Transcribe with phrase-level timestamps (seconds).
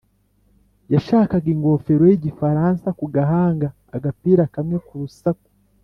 [0.93, 5.47] yashakaga ingofero y’igifaransa ku gahanga, agapira kamwe ku rusaku,